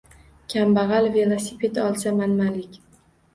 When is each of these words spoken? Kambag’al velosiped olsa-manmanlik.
Kambag’al 0.53 1.09
velosiped 1.17 1.77
olsa-manmanlik. 1.83 2.81